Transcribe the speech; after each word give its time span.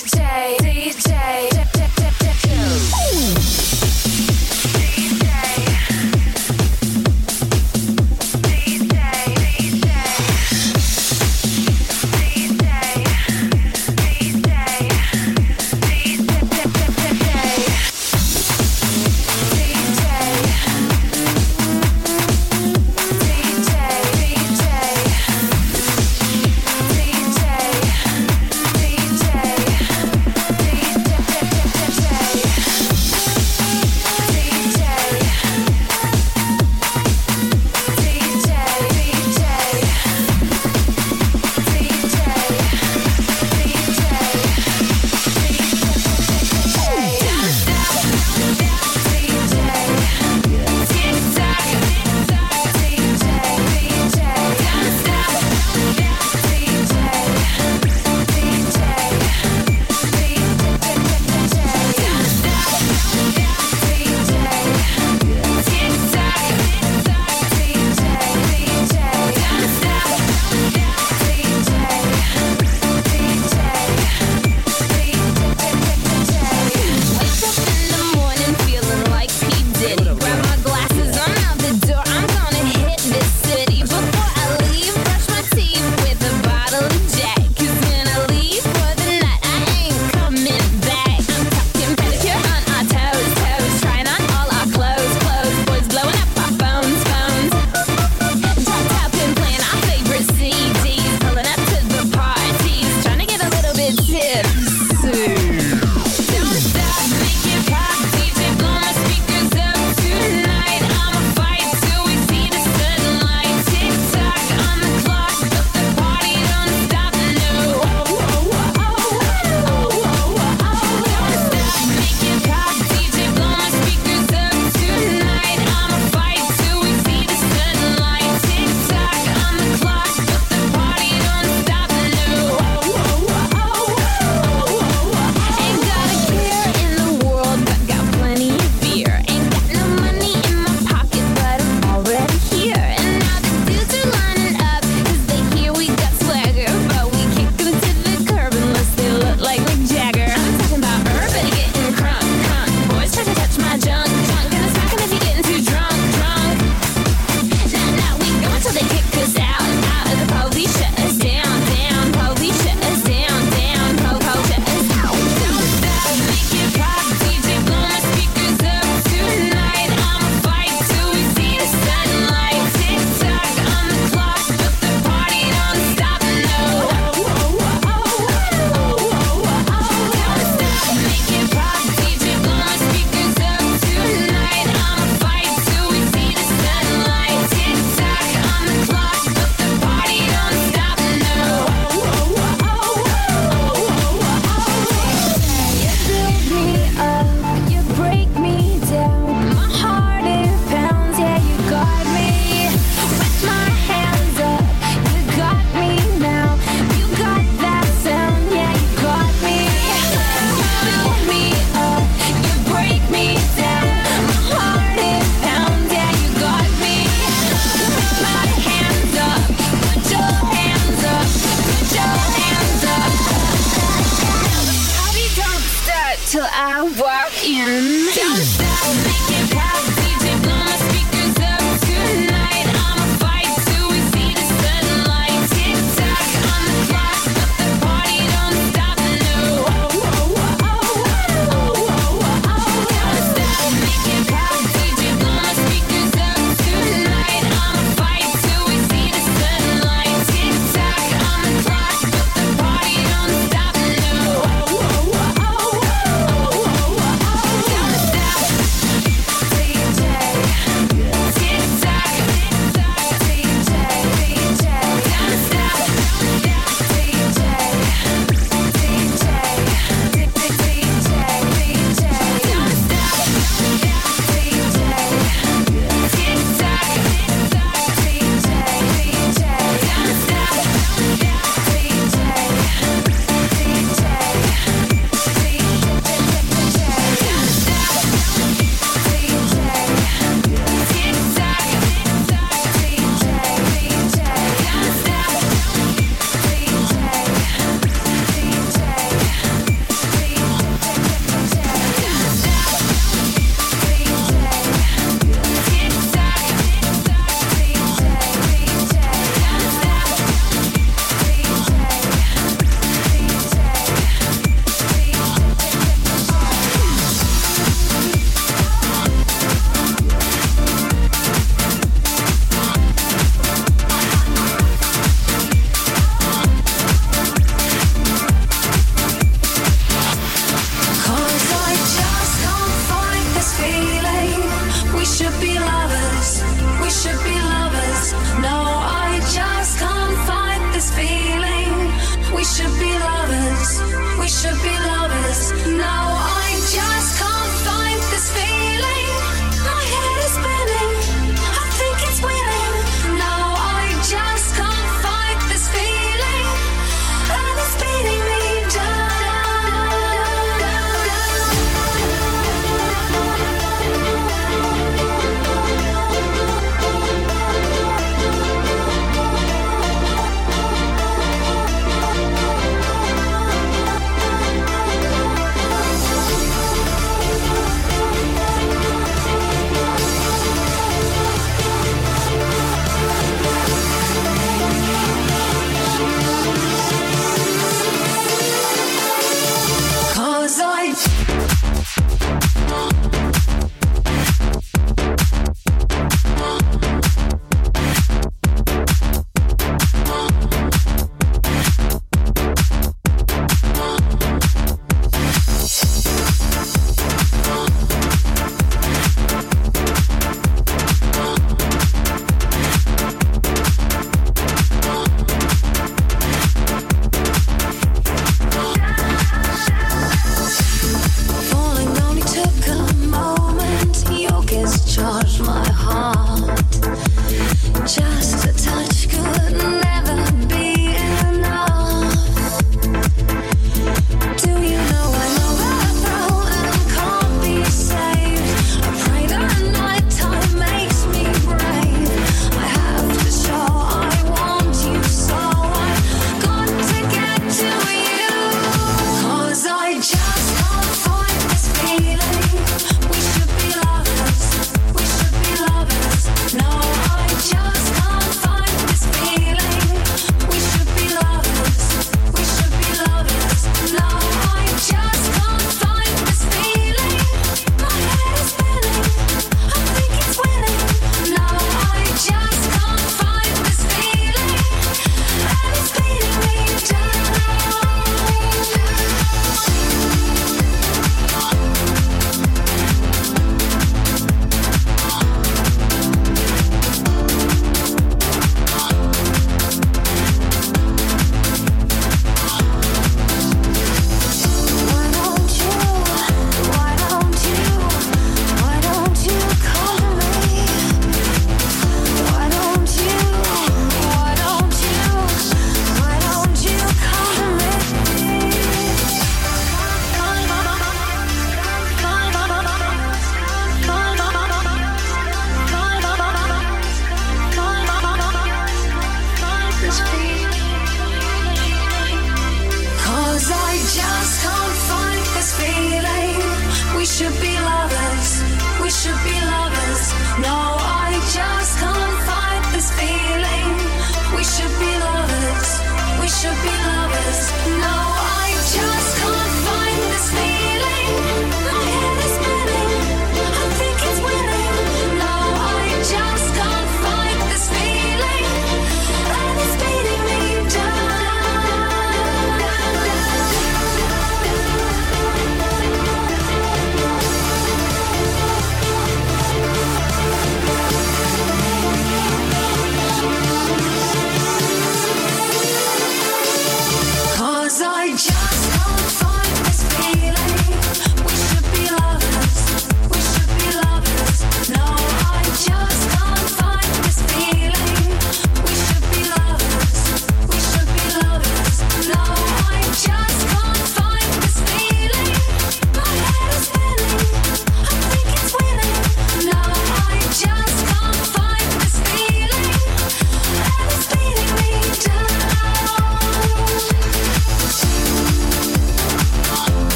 DJ, 0.00 0.56
DJ. 0.62 1.29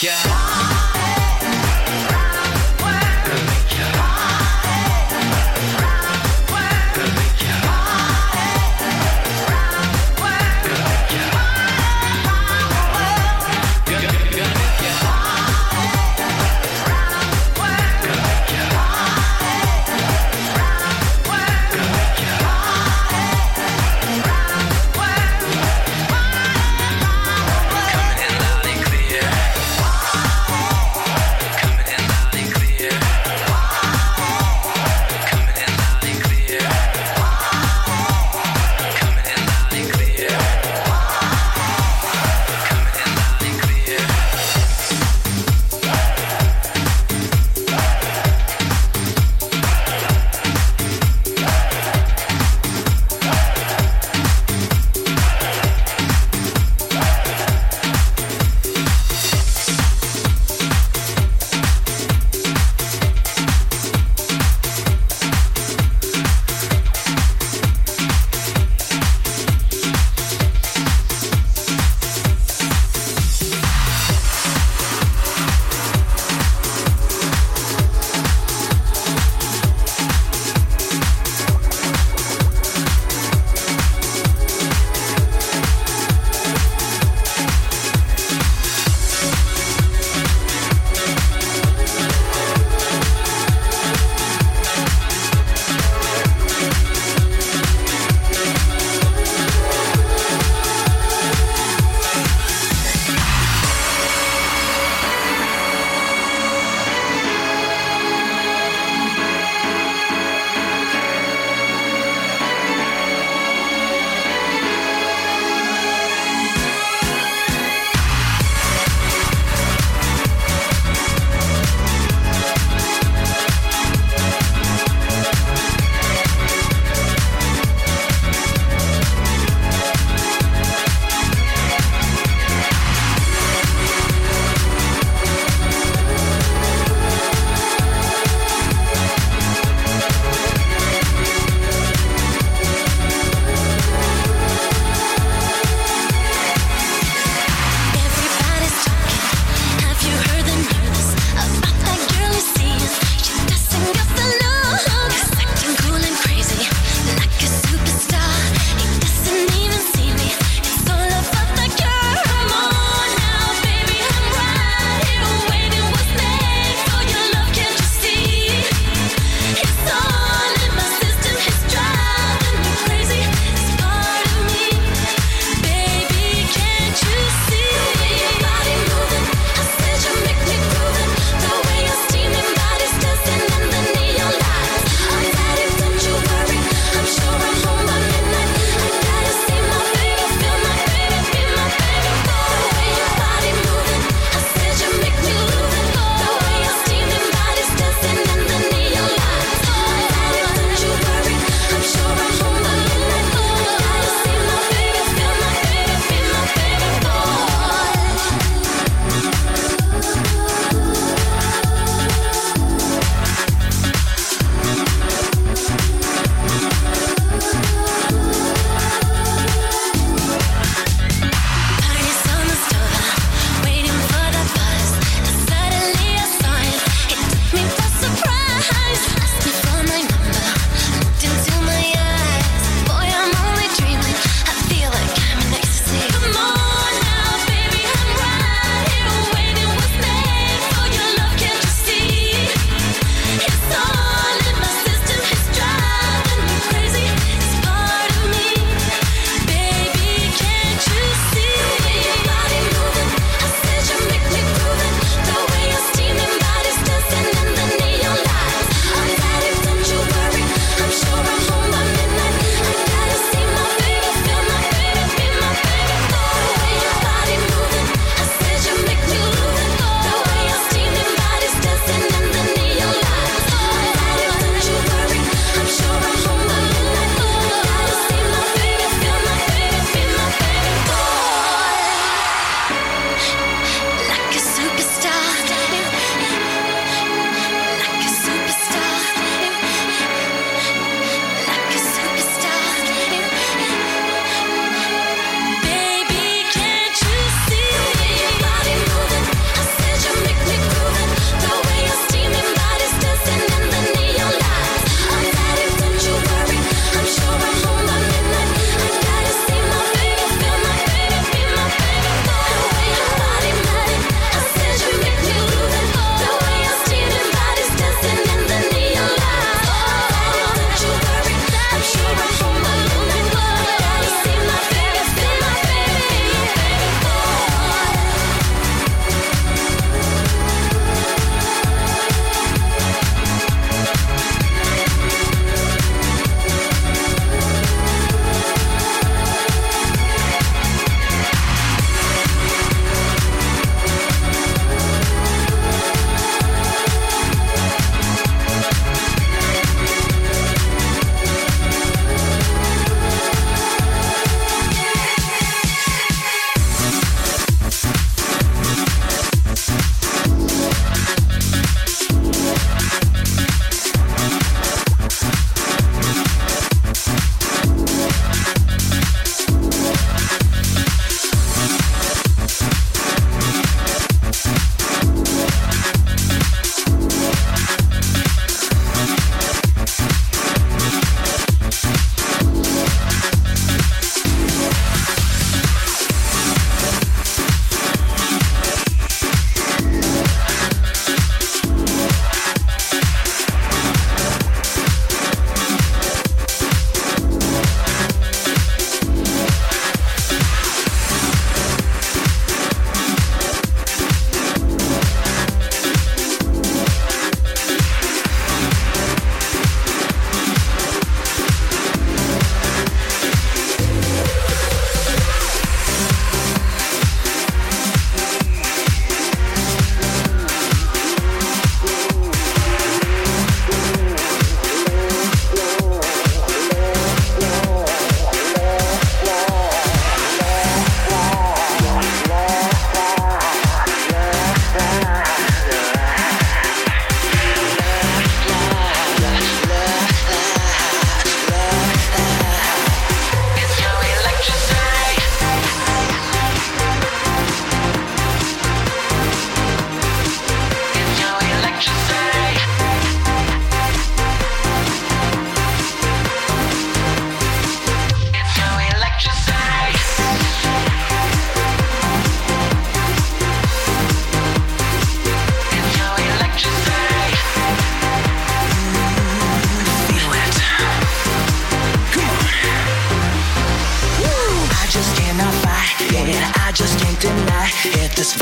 Gonna- 0.00 0.37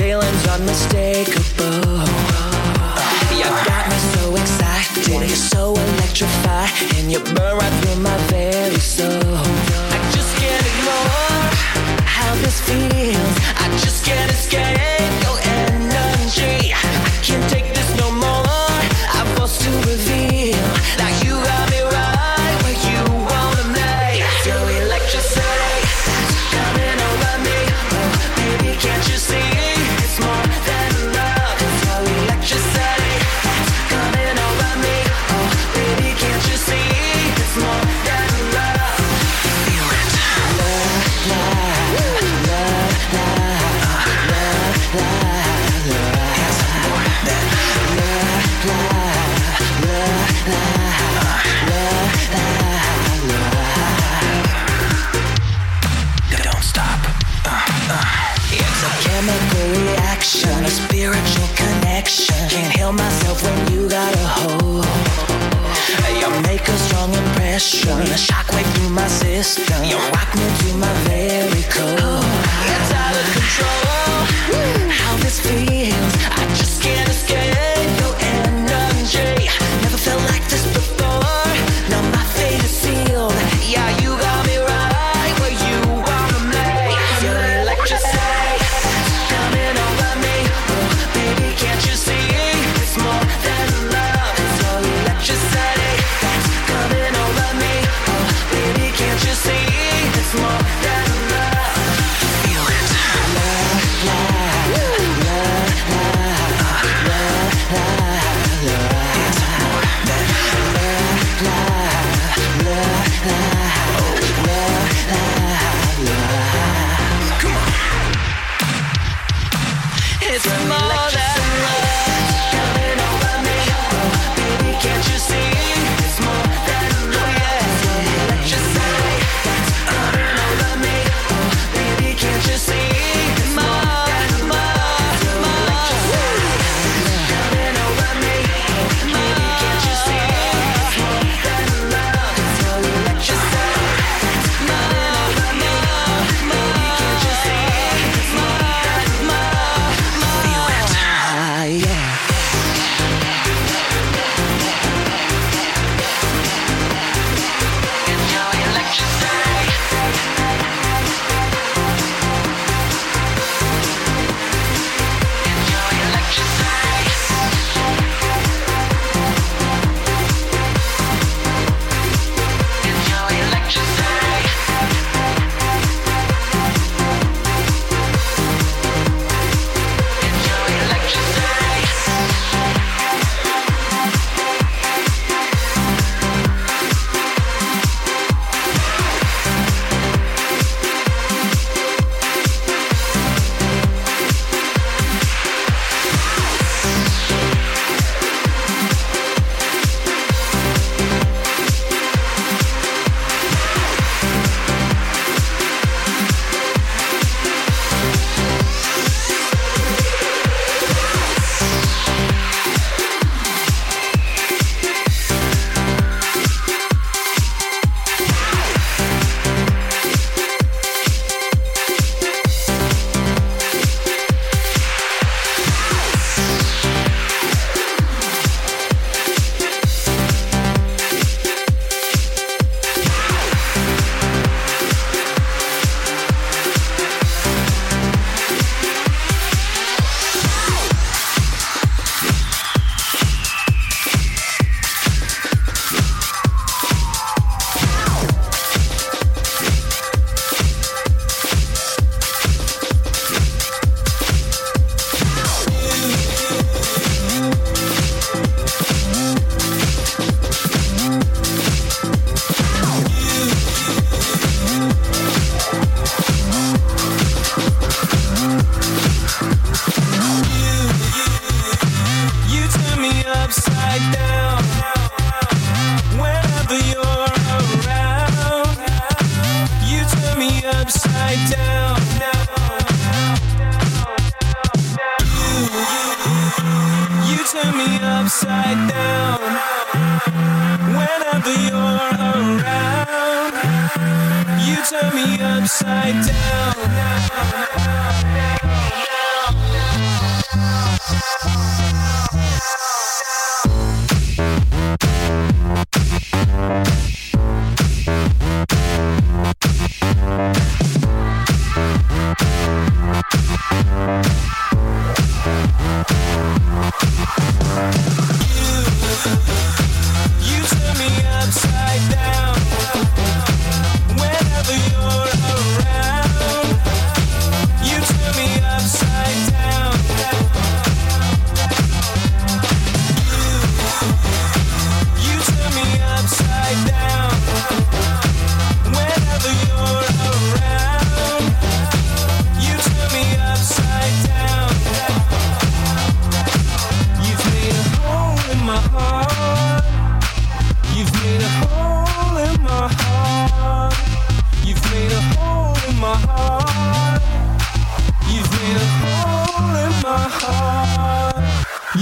feeling's 0.07 0.47
unmistakable. 0.47 1.99
You 3.35 3.49
got 3.71 3.89
me 3.91 3.99
so 4.15 4.37
excited, 4.37 5.09
you're 5.09 5.29
so 5.31 5.75
electrified, 5.75 6.71
and 6.95 7.11
you 7.11 7.19
burn 7.35 7.59
right 7.59 7.75
through 7.83 8.01
my 8.03 8.17
very 8.29 8.79
soul. 8.79 9.26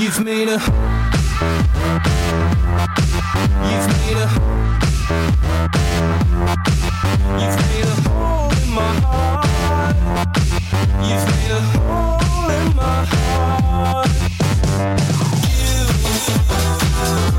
You've 0.04 0.22
made 0.22 0.48
a. 0.48 0.58
You've 3.70 3.88
made 3.88 4.18
a. 4.18 4.28
You've 7.40 7.58
made 7.64 7.84
a 7.84 7.96
hole 8.04 8.52
in 8.52 8.68
my 8.74 8.92
heart. 9.00 10.36
You've 11.08 11.26
made 11.32 11.52
a 11.52 11.60
hole 11.72 12.50
in 12.50 12.66
my 12.76 13.06
heart. 13.12 14.10
You, 15.48 15.72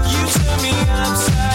you 0.10 0.22
turn 0.34 0.58
me 0.64 0.74
upside. 0.90 1.55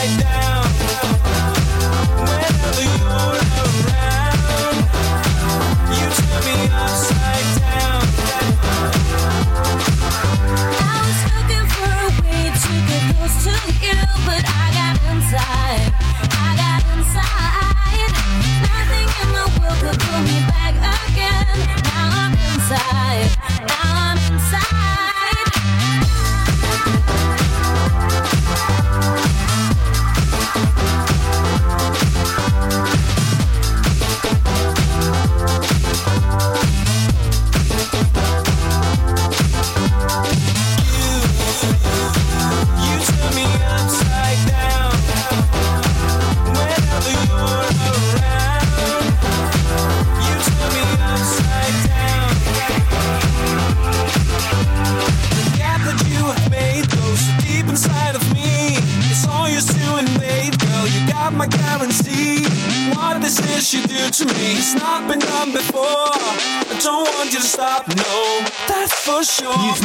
He's 69.59 69.81